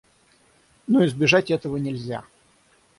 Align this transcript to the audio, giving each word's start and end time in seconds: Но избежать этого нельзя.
Но 0.87 1.05
избежать 1.05 1.51
этого 1.51 1.77
нельзя. 1.77 2.25